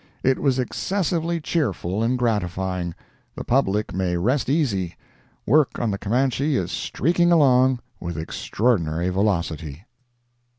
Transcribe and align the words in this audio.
It 0.23 0.39
was 0.39 0.57
excessively 0.57 1.39
cheerful 1.39 2.01
and 2.01 2.17
gratifying. 2.17 2.95
The 3.35 3.43
public 3.43 3.93
may 3.93 4.17
rest 4.17 4.49
easy—work 4.49 5.77
on 5.77 5.91
the 5.91 5.99
Camanche 5.99 6.55
is 6.57 6.71
streaking 6.71 7.31
along 7.31 7.81
with 7.99 8.17
extraordinary 8.17 9.09
velocity. 9.09 9.85